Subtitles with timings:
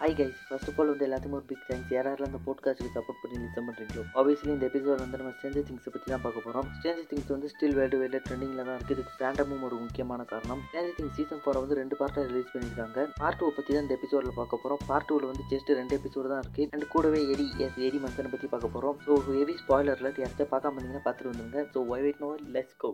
[0.00, 3.38] Hi guys first of all வந்து எல்லாத்துக்கும் ஒரு பிக் தேங்க்ஸ் யாரெல்லாம் அந்த போட்காஸ்ட்டுக்கு சப்போர்ட் பண்ணி
[3.40, 7.32] லிசன் பண்ணுறீங்களோ ஆப்வியஸ்லி இந்த எபிசோட் வந்து நம்ம ஸ்டேஞ்சர் திங்ஸை பற்றி தான் பார்க்க போகிறோம் ஸ்டேஞ்சர் திங்ஸ்
[7.34, 10.62] வந்து ஸ்டில் வேர்ல்டு வைடில் ட்ரெண்டிங்கில் தான் இருக்குது இதுக்கு ஃபேண்டமும் ஒரு முக்கியமான காரணம்.
[10.68, 14.38] ஸ்டேஞ்சர் திங்ஸ் சீசன் ஃபோரை வந்து ரெண்டு பார்ட்டாக ரிலீஸ் பண்ணியிருக்காங்க பார்ட் டூ பற்றி தான் இந்த எபிசோடில்
[14.40, 18.00] பார்க்க போகிறோம் பார்ட் டூவில் வந்து ஜஸ்ட் ரெண்டு எபிசோடு தான் இருக்குது அண்ட் கூடவே எடி எஸ் எடி
[18.06, 21.62] மந்தனை பற்றி பார்க்க போகிறோம் ஸோ ஹெவி ஸ்பாய்லரில் யார்கிட்ட பார்க்காம இருந்தீங்கன்னா பார்த்துட்டு வந்துருங்க.
[21.74, 22.90] So why wait no let's go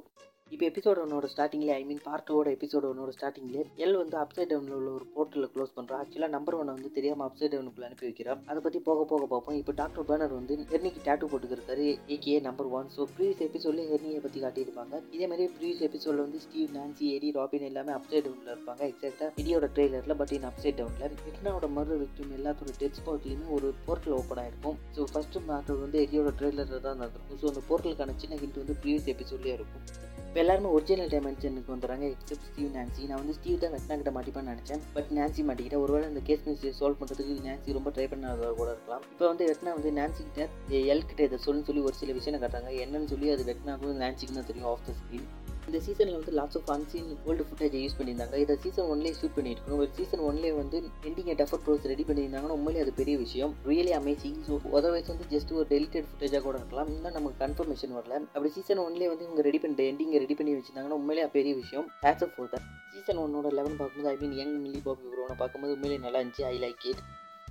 [0.52, 4.76] இப்போ எபிசோட் ஒன்னோட ஸ்டார்டிங்லேயே ஐ மீன் பார்ட் டூவோட எபிசோட் ஒன்னோட ஸ்டார்டிங்லே எல் வந்து அப்சைட் டவுனில்
[4.76, 8.60] உள்ள ஒரு போர்ட்டலில் க்ளோஸ் பண்ணுறோம் ஆக்சுவலாக நம்பர் ஒன்னை வந்து தெரியாமல் அப்சைட் டவுனுக்குள்ள அனுப்பி வைக்கிறோம் அதை
[8.66, 9.56] பற்றி போக போக பார்ப்போம்.
[9.60, 14.40] இப்போ டாக்டர் பேனர் வந்து ஹெர்னிக்கு date போட்டுக்கிறாரு AKA number one so previous எபிசோட்லேயே ஹெர்னியை பற்றி
[14.44, 15.02] காட்டியிருப்பாங்க.
[15.16, 18.82] இதே மாதிரி ப்ரீவியஸ் எபிசோடில் வந்து ஸ்டீவ் நான்சி எடி ராபின் எல்லாமே அப்சைட் டவுனில் இருப்பாங்க.
[18.92, 24.16] எக்ஸாக்டாக எடியோட ட்ரெய்லரில் பட் இன் அப்சைட் டவுனில் விக்னாவோட மறு விக்டிம் எல்லாத்தோட டெத் ஸ்பாட்லேயுமே ஒரு போர்ட்டல்
[24.20, 24.78] ஓப்பன் ஆயிருக்கும்.
[24.96, 27.40] ஸோ ஃபர்ஸ்ட் மேட்டர் வந்து எடியோட ட்ரெய்லரில் தான் நடந்திருக்கும்.
[27.42, 29.86] ஸோ அந்த போர்ட்டலுக்கான சின்ன ஹிண்ட் வந்து ப்ரீவியஸ் எபிசோட்லேயே இருக்கும்.
[30.26, 32.04] இப்போ எல்லாருமே ஒரிஜினல் டைமென்ஷனுக்கு வந்துடுறாங்க.
[32.14, 34.82] எக்ஸப்ட் ஸ்டீவ் நான்சி நான் வந்து ஸ்டீவ் தான் வெட்னா கிட்ட மாட்டிப்பான்னு நினச்சேன்.
[34.96, 39.04] பட் நான்சி மாட்டிக்கிட்ட ஒருவேளை அந்த கேஸ் மிஸ்டே சால்வ் பண்ணுறதுக்கு நான்சி ரொம்ப ட்ரை பண்ணாத கூட இருக்கலாம்.
[39.14, 40.48] இப்போ வந்து வெட்னா வந்து நான்சி கிட்ட
[40.92, 42.72] எல் கிட்ட இதை சொல்லுன்னு சொல்லி ஒரு சில விஷயம் காட்டுறாங்க.
[42.86, 45.28] என்னன்னு சொல்லி அது வெட்னாக்கும் நான்சிக்கு தான் தெரியும் ஆஃப் த ஸ்க்ரீன்
[45.68, 48.36] இந்த சீசனில் வந்து லாட்ஸ் ஆஃப் அன்சீன் ஓல்டு ஃபுட்டேஜை யூஸ் பண்ணியிருந்தாங்க.
[48.44, 49.80] இதை சீசன் ஒன்லேயே ஷூட் பண்ணியிருக்கணும்.
[49.84, 50.78] ஒரு சீசன் ஒன்லேயே வந்து
[51.08, 53.52] எண்டிங் டஃபர் ப்ரோஸ் ரெடி பண்ணியிருந்தாங்கன்னா உண்மையிலே அது பெரிய விஷயம்.
[53.70, 56.90] ரியலி அமேசிங் ஸோ அதர்வைஸ் வந்து ஜஸ்ட் ஒரு டெலிட்டட் ஃபுட்டேஜாக கூட இருக்கலாம்.
[56.94, 58.14] இன்னும் நமக்கு கன்ஃபர்மேஷன் வரல.
[58.34, 61.88] அப்படி சீசன் ஒன்லேயே வந்து இவங்க ரெடி பண்ணி எண்டிங்கை ரெடி பண்ணி வச்சிருந்தாங்கன்னா உண்மையிலே பெரிய விஷயம்.
[62.06, 62.54] ஹேட்ஸ் ஆஃப் ஃபோர்
[62.94, 66.44] சீசன் ஒன்னோட லெவன் பார்க்கும்போது I mean young Millie Bobby இவரோட பார்க்கும்போது உண்மையிலே நல்லா இருந்துச்சு.
[66.52, 67.02] ஐ லைக் இட்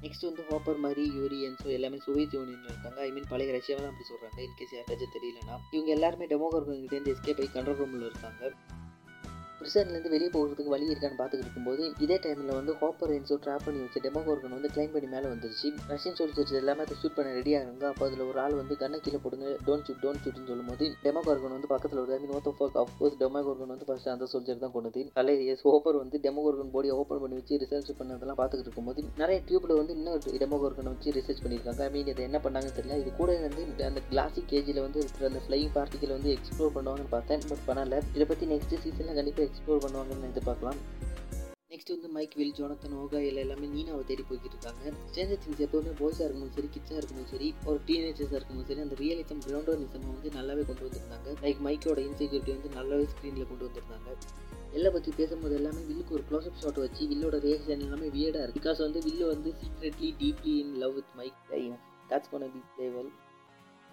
[0.06, 3.00] நெக்ஸ்ட் வந்து ஹாப்பர் மாதிரி யூரியன் ஸோ எல்லாமே சோவியத் யூனியன் இருக்காங்க.
[3.08, 7.80] ஐ மீன் பழைய ரஷ்யாவை அப்படி சொல்கிறாங்க இன்கேஸ் யாராச்சும் தெரியலனா இவங்க எல்லாருமே டெமோகிராஃபிகிட்டேருந்து எஸ்கேப் ஆகி கண்ட்ரோல்
[7.84, 8.52] ரூமில் இருக்காங்க.
[9.66, 14.00] பிரிசன்லேருந்து வெளியே போகிறதுக்கு வழி இருக்கான்னு பார்த்துட்டு இருக்கும்போது இதே டைமில் வந்து ஹாப்பர் என்ஸோ ட்ராப் பண்ணி வச்சு
[14.06, 15.70] டெமோகோர்கன் வந்து கிளைம் பண்ணி மேலே வந்துருச்சு.
[15.92, 19.20] ரஷ்யன் சோல்ஜர்ஸ் எல்லாமே அதை ஷூட் பண்ண ரெடி ஆகுங்க அப்போ அதில் ஒரு ஆள் வந்து கண்ணை கீழே
[19.24, 23.72] போடுங்க டோன்ட் ஷூட் டோன்ட் ஷூட்னு சொல்லும்போது டெமோகோர்கன் வந்து பக்கத்தில் வருது I mean of of course Demogorgon
[23.74, 25.04] வந்து ஃபஸ்ட்டு அந்த சோல்ஜர் தான் கொண்டது.
[25.18, 29.76] கலை எஸ் ஹோப்பர் வந்து டெமோகோர்கன் பாடியை ஓப்பன் பண்ணி வச்சு ரிசர்ச் பண்ணதெல்லாம் பார்த்துக்கிட்டு இருக்கும்போது நிறைய டியூப்பில்
[29.82, 31.82] வந்து இன்னும் டெமோகோர்கன் வச்சு ரிசர்ச் பண்ணியிருக்காங்க.
[31.88, 33.00] ஐ மீன் இதை என்ன பண்ணாங்கன்னு தெரியல.
[33.04, 37.44] இது கூட வந்து அந்த கிளாசிக் கேஜில் வந்து இருக்கிற அந்த ஃப்ளைங் பார்ட்டிக்கல் வந்து எக்ஸ்ப்ளோர் பண்ணுவாங்கன்னு பார்த்தேன்
[37.52, 38.02] பட் பண்ணல.
[38.16, 40.80] இதை பற்றி நெக்ஸ்ட் சீசனில் கண்டிப்பாக எக்ஸ்ப்ளோர் பண்ணுவாங்கன்னு எதிர்பார்க்கலாம்.
[41.72, 45.92] நெக்ஸ்ட் வந்து மைக் வில் ஜோனத்தன் ஓகா இல்லை எல்லாமே நீனாவை தேடி போய்கிட்டு இருக்காங்க ஸ்டேஞ்சர் திங்ஸ் எப்போவுமே
[46.00, 50.64] பாய்ஸாக இருக்கணும் சரி கிட்ஸாக இருக்கணும் சரி ஒரு டீனேஜர்ஸாக இருக்கணும் சரி அந்த ரியலிசம் கிரவுண்டர்னிசம் வந்து நல்லாவே
[50.70, 51.28] கொண்டு வந்திருந்தாங்க.
[51.44, 54.10] லைக் மைக்கோட இன்செக்யூரிட்டி வந்து நல்லாவே ஸ்க்ரீனில் கொண்டு வந்திருந்தாங்க.
[54.78, 58.82] எல்லை பற்றி பேசும்போது எல்லாமே வில்லுக்கு ஒரு க்ளோஸ்அப் ஷாட் வச்சு வில்லோட ரியாக்ஷன் எல்லாமே வியர்டாக இருக்குது பிகாஸ்
[58.86, 61.40] வந்து வில்லு வந்து secretly deeply in love with Mike
[62.12, 63.12] that's gonna be level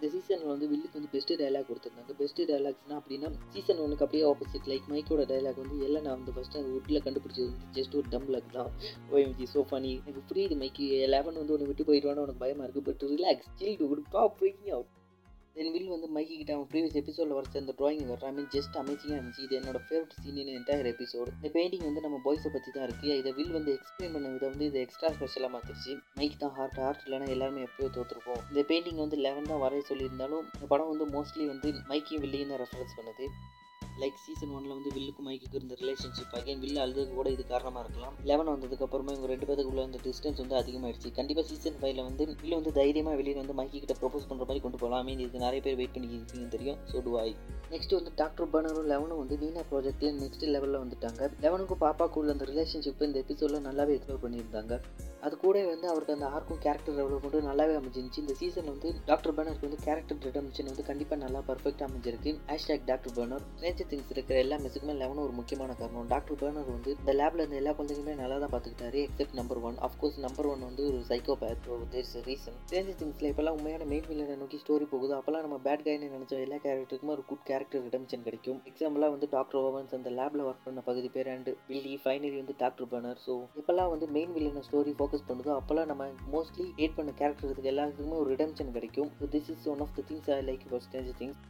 [0.03, 2.13] இந்த சீசனில் வந்து வில்லுக்கு வந்து பெஸ்ட்டு டைலாக் கொடுத்துருந்தாங்க.
[2.21, 6.59] பெஸ்ட்டு டைலாக்ஸ்னால் அப்படின்னா சீசன் ஒன்றுக்கு அப்படியே ஆப்போசிட் லைக் மைக்கோட டைலாக் வந்து எல்லாம் நான் வந்து ஃபஸ்ட்டு
[6.61, 8.71] அந்த வுட்டில் கண்டுபிடிச்சது வந்து ஜஸ்ட் ஒரு டம் லக் தான்.
[9.13, 13.05] ஓஎம்ஜி சோ ஃபனி எனக்கு புரியுது மைக்கு லெவன் வந்து ஒன்று விட்டு போயிடுவான்னு உனக்கு பயமாக இருக்குது but
[13.15, 14.91] relax chill to good top breaking out
[15.57, 19.17] then Will வந்து மைக்கிட்ட அவன் ப்ரீவியஸ் எபிசோடில் வரைச்ச அந்த ட்ராயிங் வர ஐ மீன் ஜஸ்ட் அமேசிங்காக
[19.19, 19.43] இருந்துச்சு.
[19.47, 23.17] இது என்னோட favourite scene in entire episode இந்த பெயிண்டிங் வந்து நம்ம பாய்ஸை பற்றி தான் இருக்குது
[23.21, 27.05] இதை வில் வந்து எக்ஸ்பிளைன் பண்ண விதம் வந்து இது எக்ஸ்ட்ரா ஸ்பெஷலாக மாற்றிருச்சு மைக் தான் ஹார்ட் ஹார்ட்
[27.07, 31.47] இல்லைனா எல்லாருமே எப்பயோ தோற்றுருப்போம் இந்த பெயிண்டிங் வந்து லெவன் தான் வரைய சொல்லியிருந்தாலும் இந்த படம் வந்து மோஸ்ட்லி
[31.53, 33.27] வந்து மைக்கையும் வில்லையும் தான் ரெஃபரன்ஸ் பண்ணுது.
[34.01, 38.15] லைக் சீசன் ஒன்ல வந்து வில்லுக்கும் மைக்குக்கு இருந்த ரிலேஷன்ஷிப் அகைன் வில்லு அழுதுக்கு கூட இது காரணமாக இருக்கலாம்.
[38.31, 41.11] லெவன் வந்ததுக்கு அப்புறமா இவங்க ரெண்டு பேத்துக்குள்ள அந்த டிஸ்டன்ஸ் வந்து அதிகமாயிடுச்சு.
[41.19, 44.81] கண்டிப்பாக சீசன் ஃபைவ்ல வந்து வில்லு வந்து தைரியமாக வெளியே வந்து மைக்கி கிட்ட ப்ரொபோஸ் பண்ணுற மாதிரி கொண்டு
[44.83, 46.79] போகலாம் மீன் இது நிறைய பேர் வெயிட் பண்ணிக்கிருக்கீங்கன்னு தெரியும்.
[46.93, 47.29] ஸோ டு ஐ
[47.71, 51.31] நெக்ஸ்ட் வந்து டாக்டர் பனரும் லெவனும் வந்து நீனா ப்ராஜெக்ட்ல நெக்ஸ்ட் லெவலில் வந்துட்டாங்க.
[51.47, 54.81] லெவனுக்கும் பாப்பாக்குள்ள அந்த ரிலேஷன்ஷிப் இந்த எபிசோடில் நல்லாவே எக்ஸ்ப்ளோர் பண்ணியிருந்தாங்க.
[55.27, 58.23] அது கூட வந்து அவருக்கு அந்த ஆர்க்கும் கேரக்டர் டெவலப்மெண்ட் நல்லாவே அமைஞ்சிருந்துச்சு.
[58.25, 62.31] இந்த சீசன் வந்து டாக்டர் பர்னருக்கு வந்து கேரக்டர் ரிடம்ஷன் வந்து கண்டிப்பாக நல்லா பர்ஃபெக்டாக அமைஞ்சிருக்கு.
[62.51, 66.09] Hashtag doctor Brenner nature things இருக்கிற எல்லா மெஸ்ஸுக்குமே லெவனும் ஒரு முக்கியமான காரணம்.
[66.15, 70.19] டாக்டர் பர்னர் வந்து இந்த லேப்ல இருந்த எல்லா குழந்தைங்களுமே நல்லா தான் பார்த்துக்கிட்டாரு except number one of course
[70.27, 71.63] number one வந்து ஒரு psycho psychopath
[71.95, 75.15] there's reason Stranger திங்ஸில் இப்போல்லாம் உண்மையான மெயின் வில்லனை நோக்கி ஸ்டோரி போகுது.
[75.19, 78.61] அப்போல்லாம் நம்ம பேட் கைன்னு நினச்ச எல்லா கேரக்டருக்குமே ஒரு குட் கேரக்டர் ரிடம்ஷன் கிடைக்கும்.
[78.73, 82.91] எக்ஸாம்பிளாக வந்து டாக்டர் ஓவன்ஸ் அந்த லேப்ல ஒர்க் பண்ண பகுதி பேர் அண்ட் பில்லி ஃபைனலி வந்து டாக்டர்
[82.93, 85.55] பர்னர் ஸோ இப்போல்லாம் வந்து மெயின் வில்லனை ஸ்டோரி ஃபோக்கஸ் பண்ணுதோ.
[85.61, 89.11] அப்போல்லாம் நம்ம மோஸ்ட்லி ஹேட் பண்ண கேரக்டருக்கு எல்லாத்துக்குமே ஒரு ரிடம்ஷன் கிடைக்கும்.
[89.35, 91.41] This is one of the things I like for stranger things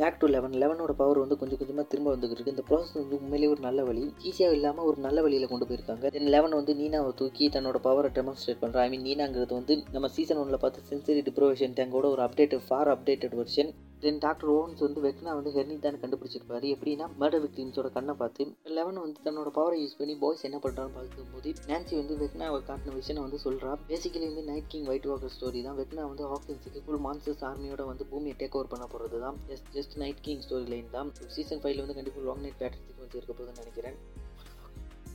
[0.00, 2.54] back to Eleven லெவனோட power வந்து கொஞ்சம் கொஞ்சமாக திரும்ப வந்துகிட்டு இருக்கு.
[2.54, 4.04] இந்த ப்ராசஸ் வந்து உண்மையிலேயே ஒரு நல்ல வழி.
[4.28, 6.04] ஈஸியாக இல்லாமல் ஒரு நல்ல வழியில் கொண்டு போயிருக்காங்க.
[6.10, 10.36] தென் லெவன் வந்து நீனாவை தூக்கி தன்னோட பவரை டெமான்ஸ்ட்ரேட் பண்ணுறேன் ஐ மீன் நீனாங்கிறது வந்து நம்ம சீசன்
[10.36, 15.32] ஒன்றில் பார்த்து சென்சரி டிப்ரோவேஷன் டேங்கோட ஒரு updated for updated version then doctor Owens வந்து வெக்னா
[15.38, 16.66] வந்து ஹெர்னி தான் கண்டுபிடிச்சிருப்பாரு.
[16.74, 18.44] எப்படின்னா மர்டர் விக்டிம்ஸோட கண்ணை பார்த்து
[18.78, 23.24] லெவன் வந்து தன்னோட பவரை யூஸ் பண்ணி பாய்ஸ் என்ன பண்ணுறான்னு பார்க்கும்போது நான்சி வந்து வெக்னாவை காட்டின விஷயம்
[23.26, 25.78] வந்து சொல்கிறா பேசிக்கலி வந்து night king white walker story தான்.
[25.82, 29.96] வெக்னா வந்து ஹாக்கின்ஸுக்கு ஃபுல் மான்சஸ் ஆர்மியோட வந்து பூமியை டேக் ஓவர் பண்ண போகிறது தான் just just
[30.04, 33.62] night king story line தான் சீசன் ஃபைவ்ல வந்து கண்டிப்பாக லாங் நைட் பேட்டர்ஸுக்கு வந்து இருக்க போகுதுன்னு
[33.64, 33.98] நினைக்கிறேன்.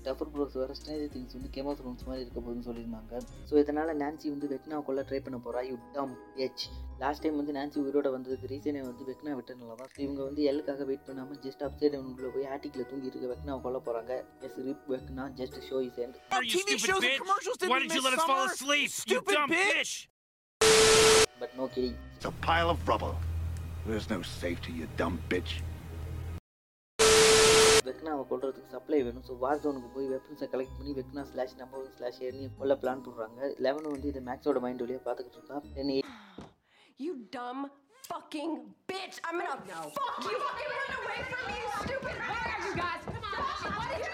[0.06, 3.14] டஃபர் ப்ரோஸ் வேறு ஸ்ட்ரேஞ்சர் திங்ஸ் வந்து கேமோ த்ரோன்ஸ் மாதிரி இருக்க போகுதுன்னு சொல்லியிருந்தாங்க.
[3.50, 6.14] ஸோ இதனால் நான்சி வந்து வெக்னா கொள்ள ட்ரை பண்ண போகிறா you dumb
[6.46, 6.64] bitch
[7.00, 11.06] last time வந்து நான்சி உயிரோட வந்ததுக்கு ரீசனே வந்து வெக்னா விட்டனால தான் இவங்க வந்து எல்லுக்காக வெயிட்
[11.08, 14.14] பண்ணாமல் ஜஸ்ட் அப்சைட் உள்ள போய் ஆட்டிக்கில் தூங்கி இருக்க வெக்னா கொல்ல போகிறாங்க
[14.48, 16.18] yes RIP Vecna just show is end!
[21.40, 23.16] But no killing It's a pile of rubble.
[23.86, 25.52] There's no safety, you dumb bitch.
[27.88, 31.96] வெக்னாவை கொல்றதுக்கு சப்ளை வேணும் ஸோ வார் ஜோனுக்கு போய் வெப்பன்ஸை கலெக்ட் பண்ணி Vecna slash number one
[31.98, 35.94] slash ஏர்னி கொல்ல பிளான் பண்ணுறாங்க லெவன் வந்து இதை மேக்ஸோட மைண்ட் வழியாக பார்த்துக்கிட்டு இருக்கா then
[37.00, 37.62] You dumb
[38.04, 38.52] fucking
[38.88, 39.16] bitch!
[39.26, 39.56] I'm gonna
[39.96, 40.38] fuck you!
[40.44, 42.62] Fucking run away from me, you stupid bastard!
[42.68, 43.02] you guys!
[43.08, 43.74] Come on!
[43.80, 44.14] What did you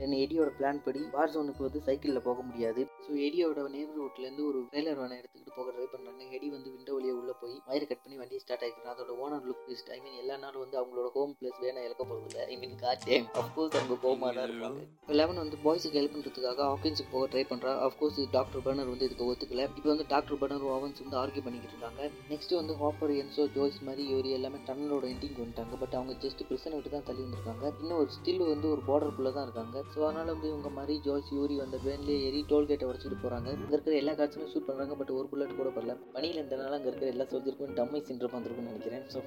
[0.00, 4.98] then எடியோட plan படி war ஜோனுக்கு வந்து சைக்கிளில் போக முடியாது ஸோ எடியோட நேபர்ஹுட்லேருந்து ஒரு ட்ரெய்லர்
[5.00, 8.40] வேனை எடுத்துக்கிட்டு போக ட்ரை பண்ணுறாங்க எடி வந்து விண்டோ வழியே உள்ளே போய் வயரை கட் பண்ணி வண்டியை
[8.42, 11.82] ஸ்டார்ட் ஆகிக்கிறான் அதோட owner look list I mean எல்லா நாளும் வந்து அவங்களோட ஹோம் பிளேஸ் வேணா
[11.86, 14.82] இழக்க போகிறது இல்லை I mean got time of course அவங்க கோமாக தான் இருப்பாங்க.
[15.20, 19.64] லெவன் வந்து பாய்ஸுக்கு ஹெல்ப் பண்ணுறதுக்காக ஆஃபீஸுக்கு போக ட்ரை பண்ணுறா அஃப்கோர்ஸ் டாக்டர் பர்னர் வந்து இதுக்கு ஒத்துக்கல.
[19.78, 22.10] இப்போ வந்து டாக்டர் பர்னர் ஓவன்ஸ் வந்து ஆர்கியூ பண்ணிக்கிட்டு இருக்காங்க.
[22.32, 25.74] நெக்ஸ்ட் வந்து ஹாப்பர் என்சோ ஜோய்ஸ் மாதிரி இவர் எல்லாமே டன்னலோட எண்டிங் வந்துட்டாங்க.
[25.84, 27.64] பட் அவங்க ஜஸ்ட் பிரச்சனை விட்டு தான் தள்ளி வந்திருக்காங்க.
[27.82, 29.76] இன்னும் ஒரு ஸ்டில் வந்து ஒரு பார்டருக்குள்ளே தான் இருக்காங்க.
[29.94, 33.94] ஸோ அதனால் வந்து இவங்க மாதிரி ஜோய்ஸ் யூரி வந்த வேன்லேயே ஏறி டோல்கேட்டை அடிச்சுட்டு போகிறாங்க இங்கே இருக்கிற
[34.00, 37.78] எல்லா காட்சியும் ஷூட் பண்ணுறாங்க பட் ஒரு புல்லட் கூட பரல பனியில் இருந்தனால அங்கே இருக்கிற எல்லா சோல்ஜருக்கும்
[37.78, 39.06] டம்மை சின்ரம் வந்திருக்கும்னு நினைக்கிறேன்.
[39.14, 39.18] ஸோ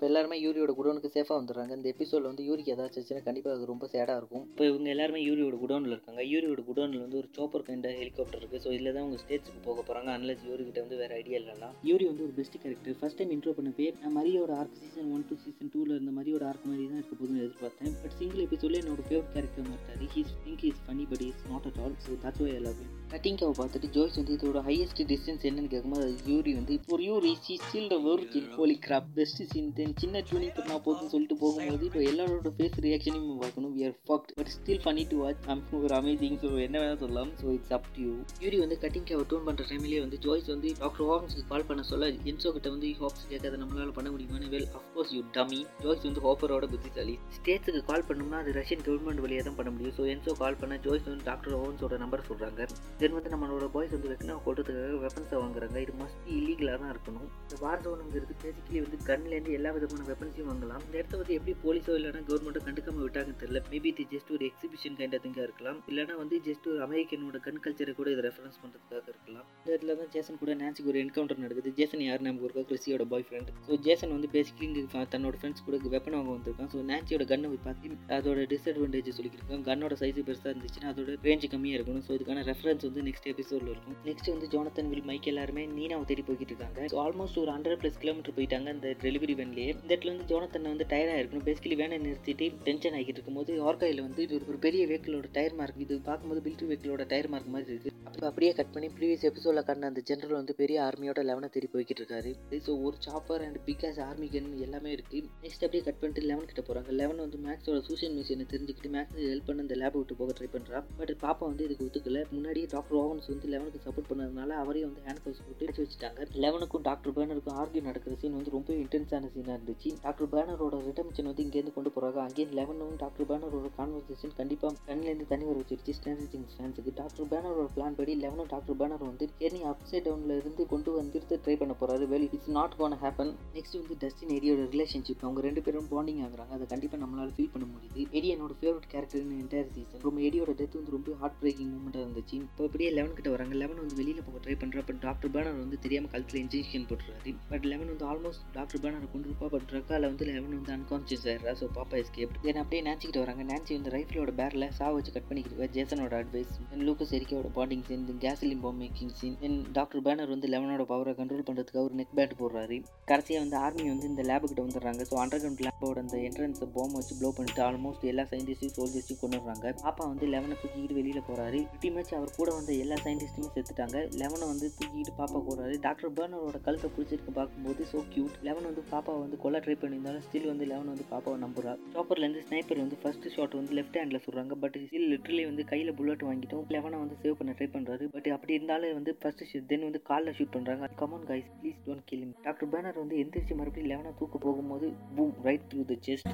[0.00, 1.72] இப்போ எல்லாருமே யூரியோட குடோனுக்கு சேஃபாக வந்துடுறாங்க.
[1.78, 4.44] இந்த எபிசோடில் வந்து யூரிக்கு ஏதாச்சும் ஆச்சுன்னா கண்டிப்பாக அது ரொம்ப சேடாக இருக்கும்.
[4.52, 6.22] இப்போ இவங்க எல்லாருமே யூரியோட குடோனில் இருக்காங்க.
[6.30, 10.10] யூரியோட குடோனில் வந்து ஒரு சோப்பர் கைண்ட் ஹெலிகாப்டர் இருக்குது ஸோ இதில் தான் அவங்க ஸ்டேஜுக்கு போக போகிறாங்க
[10.18, 13.54] அன்லஸ் யூரி கிட்ட வந்து வேறு ஐடியா இல்லைனா யூரி வந்து ஒரு best character first time intro
[13.58, 17.18] பண்ணப்பே நான் மரியோட arc season one two season டூவில் இருந்த மரியோட ஆர்க் மாதிரி தான் இருக்க
[17.20, 17.92] போதுன்னு எதிர்பார்த்தேன்.
[18.04, 21.80] பட் சிங்கிள் எபிசோட்ல என்னோட ஃபேவரட் கேரக்டர் மாட்டாரு he's think is funny but is not at
[21.84, 26.54] all so that's why எல்லாமே கட்டிங்காவை பார்த்துட்டு ஜோய்ஸ் வந்து இதோட ஹையஸ்ட் டிஸ்டன்ஸ் என்னன்னு கேட்கும்போது யூரி
[26.58, 30.74] வந்து ஒரு Yuri see still the origin holy grab best scene then சின்ன டியூனிங் பண்ணா
[30.86, 33.72] போதும்னு சொல்லிட்டு போகும்போது இப்போ எல்லாரோட ஃபேஸ் ரியாக்ஷனையும் பார்க்கணும்.
[33.76, 37.30] We are fucked but still funny to watch um ஒரு அமேசிங் ஸோ என்ன வேணால் சொல்லலாம்.
[37.40, 38.12] So it's up to you
[38.44, 42.08] Yuri வந்து கட்டிங் கேவர் டோன் பண்ணுற டைம்லேயே வந்து ஜோய்ஸ் வந்து டாக்டர் ஹாப்ஸுக்கு கால் பண்ண சொல்ல.
[42.32, 44.50] என்சோ கிட்ட வந்து ஹாப்ஸ் கேட்காத நம்மளால பண்ண முடியுமான்னு?
[44.54, 47.16] Well of course you dummy Joyce வந்து ஹாப்பரோட புத்திசாலி.
[47.38, 49.96] ஸ்டேட்ஸுக்கு கால் பண்ணோம்னா அது ரஷ்யன் கவர்மெண்ட் வழியாக தான் பண்ண முடியும்.
[49.98, 52.68] ஸோ என்சோ கால் பண்ண ஜோய்ஸ் வந்து டாக்டர் ஓவன்ஸோட நம்பர் சொல்கிறாங்க
[53.02, 55.76] தென் வந்து நம்மளோட பாய்ஸ் வந்து வெட்டினா கொள்றதுக்காக வெப்பன்ஸை வாங்குறாங்க.
[55.86, 57.28] இது மஸ்ட் இல்லீகலாக தான் இருக்கணும்.
[57.44, 60.82] இந்த வார் ஜோனுங்கிறது பேசிக்கலி வந்து கன்லேருந்து எல்லா விதமான வெப்பன்ஸையும் வாங்கலாம்.
[60.86, 63.62] இந்த இடத்த வந்து எப்படி போலீஸோ இல்லைனா கவர்மெண்ட்டோ கண்டுக்காம விட்டாங்கன்னு தெரியல.
[63.72, 65.78] மேபி இது ஜஸ்ட் ஒரு எக்ஸிபிஷன் கைண்ட் திங்காக இருக்கலாம்.
[65.90, 69.46] இல்லைனா வந்து ஜஸ்ட் ஒரு அமெரிக்கனோட கன் கல்ச்சரை கூட இதை ரெஃபரன்ஸ் பண்ணுறதுக்காக இருக்கலாம்.
[69.60, 71.72] இந்த இடத்துல தான் ஜேசன் கூட நான்சிக்கு ஒரு என்கவுண்டர் நடக்குது.
[71.78, 75.76] ஜேசன் யார் நம்ம இருக்கோ கிறிஸியோட பாய் ஃப்ரெண்ட் ஸோ ஜேசன் வந்து பேசிக்கலி இங்கே தன்னோட ஃப்ரெண்ட்ஸ் கூட
[75.96, 76.70] வெப்பன் வாங்க வந்திருக்கான்.
[76.74, 82.04] ஸோ நான்சியோட கன்னை பார்த்து அதோட டிஸ்அட்வான்டேஜ் சொல்லியிருக்காங்க கன்னோட சைஸ் பெருசாக இருந்துச்சுன்னா அதோட ரேஞ்ச் கம்மியாக இருக்கணும்.
[82.06, 83.96] ஸோ இதுக்கான ரெஃபரன்ஸ் வந்து நெக்ஸ்ட் எபிசோடில் இருக்கும்.
[84.08, 86.86] நெக்ஸ்ட் வந்து ஜோனத்தன் வில் மைக் எல்லாருமே நீனாவை தேடி போய்கிட்டு இருக்காங்க.
[86.92, 90.88] ஸோ ஆல்மோஸ்ட் ஒரு ஹண்ட்ரட் ப்ளஸ் கிலோமீட்டர் போயிட்டாங்க அந்த டெலிவரி வேன்லேயே இந்த இடத்துல வந்து ஜோனத்தனை வந்து
[90.92, 95.58] டயராக இருக்கணும் பேசிக்கலி வேனை நிறுத்திட்டு டென்ஷன் ஆகிட்டு இருக்கும்போது ஆர்காயில் வந்து இது ஒரு பெரிய வெஹிக்கிளோட டயர்
[95.60, 99.64] மார்க் இது பார்க்கும்போது பில்ட்ரி வெஹிக்கிளோட டயர் மார்க் மாதிரி இருக்குது அப்போ அப்படியே கட் பண்ணி ப்ரீவியஸ் எபிசோடில்
[99.66, 102.30] காட்டின அந்த ஜென்ரல் வந்து பெரிய ஆர்மியோட லெவனை தேடி போய்கிட்டு இருக்காரு.
[102.66, 106.62] ஸோ ஒரு chopper and because army gun எல்லாமே இருக்குது நெக்ஸ்ட் அப்படியே கட் பண்ணிட்டு லெவன் கிட்ட
[106.68, 110.48] போகிறாங்க லெவன் வந்து மேக்ஸோட சூஷியல் மிஷினை தெரிஞ்சுக்கிட்டு மேக்ஸ் ஹெல்ப் பண்ண அந்த லேப் விட்டு போக ட்ரை
[110.56, 112.24] பண்ணுறா பட் பாப்பா வந்து இதுக்கு ஒத்துக்கல.
[112.34, 116.28] முன்னாடியே டாக்டர் ஓவன்ஸ் வந்து லெவனுக்கு சப்போர்ட் பண்ணதுனால அவரையும் வந்து ஹேண்ட் கவுஸ் போட்டு வச்சுட்டாங்க.
[116.46, 121.44] லெவனுக்கும் டாக்டர் பேனருக்கும் ஆர்கியூ நடக்கிற சீன் வந்து ரொம்ப இன்டென்ஸான சீனாக இருந்துச்சு டாக்டர் பேனரோட ரிடம்ஷன் வந்து
[121.46, 125.94] இங்கேருந்து கொண்டு போகிறாங்க அங்கேயும் லெவனும் டாக்டர் பேனரோட கான்வர்சேஷன் கண்டிப்பாக கண்ணிலேருந்து தண்ணி வர வச்சிருச்சு.
[125.98, 130.62] ஸ்டாண்டர்ட் திங்ஸ் ஃபேன்ஸுக்கு டாக்டர் பேனரோட பிளான் படி லெவனும் டாக்டர் பேனர் வந்து கேர்னி அப்சைட் டவுனில் இருந்து
[130.72, 135.24] கொண்டு வந்துட்டு ட்ரை பண்ண போகிறாரு well it's not gonna happen next வந்து டஸ்டின் ஏரியோட ரிலேஷன்ஷிப்
[135.26, 136.52] அவங்க ரெண்டு பேரும் பாண்டிங் ஆகுறாங்க.
[136.58, 138.06] அதை கண்டிப்பாக நம்மளால் ஃபீல் பண்ண முடியுது.
[138.18, 142.36] எடி என்னோட ஃபேவரட் கேரக்டர் என்டையர் சீசன் ரொம்ப எடியோட டெத் வந்து ரொம்ப ஹார்ட் பிரேக்கிங் மூமெண்ட்டாக இருந்துச்சு.
[142.46, 143.54] இப்போ அப்படியே லெவன் கிட்ட வராங்க.
[143.62, 147.32] லெவன் வந்து வெளியில் போக ட்ரை பண்ணுறப்ப டாக்டர் பேனர் வந்து தெரியாமல் கழுத்தில் இன்ஜெக்ஷன் போட்டுறாரு.
[147.52, 151.52] பட் லெவன் வந்து ஆல்மோஸ்ட் டாக்டர் பேனரை கொண்டு பாப்பா பட் ட்ரக்கால வந்து லெவன் வந்து அன்கான்சியஸ் ஆயிடுறா.
[151.60, 153.42] ஸோ பாப்பா எஸ்கேப் தென் அப்படியே நினச்சிக்கிட்டு வராங்க.
[153.50, 158.04] நான்சி வந்து ரைஃபிளோட பேரில் சா வச்சு கட் பண்ணிக்கிட்டு ஜேசனோட அட்வைஸ் தென் லூக்கஸ் எரிக்கோட bonding scene
[158.08, 162.12] then கேஸ்லின் bomb making scene then doctor Brenner வந்து லெவனோட பவரை கண்ட்ரோல் பண்ணுறதுக்கு அவர் நெக்
[162.18, 162.78] பேட் போடுறாரு.
[163.12, 165.06] கடைசியாக வந்து ஆர்மி வந்து இந்த லேபுக்கிட்ட வந்துடுறாங்க.
[165.10, 169.40] ஸோ அண்டர் கிரவுண்ட் லேபோட அந்த என்ட்ரன்ஸை பாம் வச்சு ப்ளோ பண்ணிட்டு ஆல்மோஸ்ட் எல்லா சயின்டிஸ்டையும் சோல்ஜர்ஸையும் கொண்டு
[169.40, 173.96] வர்றாங்க பாப்பா வந்து லெவனை தூக்கிட்டு வெளியில் போகிறாரு பிடி அவர் கூட வந்த எல்லா சயின்டிஸ்ட்டுமே செத்துட்டாங்க.
[174.22, 179.12] லெவனை வந்து தூக்கிட்டு பாப்பா போகிறாரு டாக்டர் பேர்னரோட கழுத்தை பிடிச்சிருக்கு பார்க்கும்போது ஸோ கியூட் லெவன் வந்து பாப்பா
[179.20, 181.72] வந்து கொல்ல ட்ரை பண்ணியிருந்தாலும் ஸ்டில் வந்து லெவன் வந்து பாப்பாவை நம்புறா.
[181.94, 186.24] சாப்பர்லேருந்து ஸ்னைப்பர் வந்து ஃபர்ஸ்ட் ஷாட் வந்து லெஃப்ட் ஹேண்டில் சொல்கிறாங்க பட் ஸ்டில் லிட்டரலி வந்து கையில் புல்லட்
[186.28, 190.02] வாங்கிட்டோம் லெவனை வந்து சேவ் பண்ண ட்ரை பண்ணுறாரு பட் அப்படி இருந்தாலும் வந்து ஃபர்ஸ்ட் ஷூட் தென் வந்து
[190.10, 194.38] காலில் ஷூட் பண்ணுறாங்க come on guys please don't kill doctor Brenner வந்து எந்திரிச்சு மறுபடியும் லெவனை தூக்க
[194.46, 196.30] போகும்போது boom right through the chest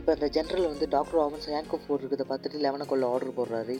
[0.00, 3.74] இப்போ அந்த ஜென்ரல் வந்து டாக்டர் ஆவன்ஸ் ஹேண்ட் கப் போட்டுருக்கதை பார்த்துட்டு லெவனை கொள்ள ஆர்டர் போடுறாரு.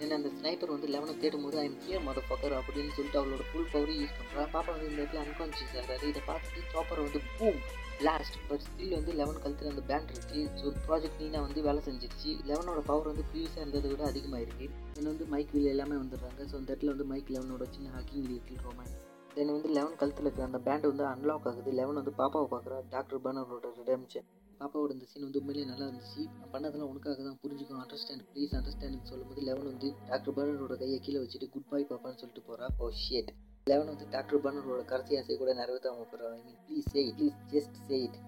[0.00, 3.70] தென் அந்த ஸ்னைப்பர் வந்து லெவனை தேடும் போது ஐம் ஹியர் மத ஃபக்கர் அப்படின்னு சொல்லிட்டு அவளோட ஃபுல்
[3.72, 6.04] பவரையும் யூஸ் பண்ணுறா பாப்பா வந்து இந்த இடத்துல அன்கான்சியஸ் ஆகிறாரு.
[6.12, 7.60] இதை பார்த்துட்டு சாப்பர் வந்து பூம்
[8.00, 10.40] பிளாஸ்ட் பட் ஸ்டில் வந்து லெவன் கழுத்தில் அந்த பேண்ட் இருக்கு.
[10.60, 12.30] ஸோ ப்ராஜெக்ட் நீனா வந்து வேலை செஞ்சிருச்சு.
[12.50, 16.40] லெவனோட பவர் வந்து ப்ரீவியஸாக இருந்ததை விட அதிகமாக இருக்கு தென் வந்து மைக் வீல் எல்லாமே வந்துடுறாங்க.
[16.50, 18.96] ஸோ அந்த இடத்துல வந்து மைக் லெவனோட சின்ன ஹக்கிங் லிட்டில் ரோமேன்ஸ்
[19.36, 21.72] தென் வந்து லெவன் கழுத்தில் இருக்கிற அந்த பேண்ட் வந்து அன்லாக் ஆகுது.
[21.80, 22.78] லெவன் வந்து பாப்பாவை பார்க்குறா.
[22.94, 24.28] டாக்டர் பர்னரோட ரிடம்ஷன்
[24.60, 26.22] பாப்பாவோட இந்த சீன் வந்து உண்மையிலேயே நல்லா இருந்துச்சு.
[26.34, 27.38] நான் பண்ணதெல்லாம் உனக்காக தான்.
[27.42, 32.20] புரிஞ்சுக்கும் அண்டர்ஸ்டாண்ட் ப்ளீஸ் அண்டர்ஸ்டாண்ட் சொல்லும்போது லெவன் வந்து டாக்டர் பர்னரோட கையை கீழே வச்சுட்டு குட் பை பாப்பான்னு
[32.22, 33.30] சொல்லிட்டு போகிறா ஓ oh, ஷேட்
[33.66, 37.78] லெவன் வந்து டாக்டர் பர்னரோட கடைசி ஆசை கூட நிறைவேற்றாம போகிறா I mean please say please just
[37.88, 38.18] say it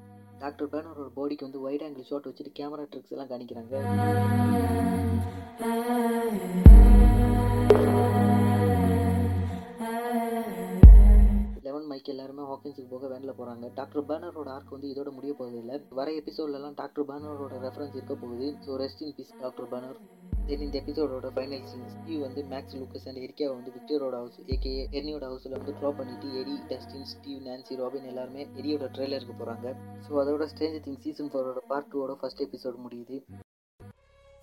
[0.40, 3.74] doctor பர்னரோட பாடிக்கு வந்து வைட் ஆங்கிள் ஷாட் வச்சுட்டு கேமரா ட்ரிக்ஸ் எல்லாம் காணிக்கிறாங்க
[11.98, 16.08] மைக் எல்லாருமே ஹாக்கின்ஸுக்கு போக வேனில் போகிறாங்க டாக்டர் பேனரோட ஆர்க் வந்து இதோட முடிய போகிறது இல்லை வர
[16.18, 18.48] எபிசோட்லலாம் டாக்டர் பேனரோட ரெஃபரன்ஸ் இருக்க போகுது.
[18.64, 19.96] So rest in peace doctor Brenner.
[20.50, 24.74] Then இந்த எபிசோடோட ஃபைனல் சீன் ஸ்டீவ் வந்து மேக்ஸ் லூக்கஸ் அண்ட் எரிக்காவை வந்து விக்டரோட ஹவுஸ் ஏகே
[24.98, 29.74] எர்னியோட ஹவுஸில் வந்து ட்ராப் பண்ணிட்டு எரி டஸ்டின் ஸ்டீவ் நான்சி ராபின் எல்லாருமே எரியோட ட்ரெய்லருக்கு போகிறாங்க
[30.06, 33.18] ஸோ அதோட ஸ்டேஞ்ச் திங் சீசன் ஃபோரோட பார்ட் டூவோட ஃபர்ஸ்ட் எபிசோட் முடியுது.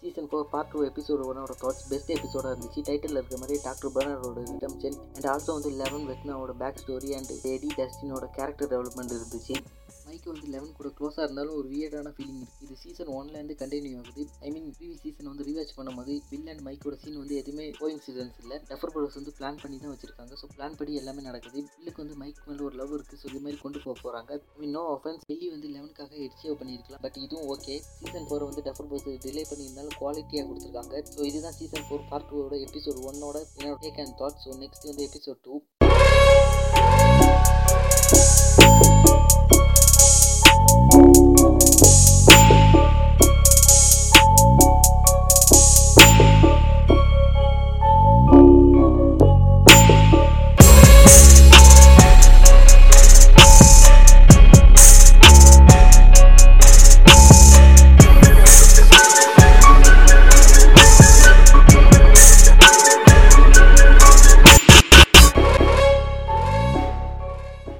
[0.06, 2.82] Season four part two episode ஒன்னோட தாட்ஸ் பெஸ்ட் எபிசோடாக இருந்துச்சு.
[2.90, 7.70] டைட்டில் இருக்க மாதிரி டாக்டர் பர்னரோட ரிடம்ஷன் அண்ட் ஆல்சோ வந்து லெவன் வெட்னாவோட பேக் ஸ்டோரி அண்ட் எடி
[7.80, 9.56] டஸ்டினோட கேரக்டர் டெவலப்மெண்ட் இருந்துச்சு.
[10.08, 14.24] மைக்கு வந்து லெவன் கூட க்ளோஸாக இருந்தாலும் ஒரு வியர்டான ஃபீலிங் இருக்குது இது சீசன் ஒன்லேருந்து கண்டினியூ ஆகுது.
[14.46, 18.38] ஐ மீன் ப்ரீவியஸ் சீசன் வந்து ரீவாச் பண்ணும்போது வில் அண்ட் மைக்கோட சீன் வந்து எதுவுமே கோயிங் சீசன்ஸ்
[18.44, 18.58] இல்லை.
[18.72, 20.34] டஃபர் ப்ரோஸ் வந்து பிளான் பண்ணி தான் வச்சிருக்காங்க.
[20.42, 21.60] ஸோ பிளான் படி எல்லாமே நடக்குது.
[21.78, 24.76] வில்லுக்கு வந்து மைக் மேலே ஒரு லவ் இருக்குது ஸோ இது மாதிரி கொண்டு போக போகிறாங்க ஐ மீன்
[24.78, 27.04] நோ ஆஃபன்ஸ் வெளியே வந்து லெவனுக்காக எரிச்சேவ் பண்ணியிருக்கலாம்.
[27.06, 31.04] பட் இதுவும் ஓகே சீசன் ஃபோர் வந்து டஃபர் ப்ரோஸ் டிலே பண்ணியிருந்தாலும் குவாலிட்டியாக கொடுத்துருக்காங்க.
[31.16, 35.08] ஸோ இதுதான் சீசன் ஃபோர் பார்ட் டூவோட எபிசோட் ஒன்னோட என்னோட take and thought so next வந்து
[35.10, 35.56] எபிசோட் டூ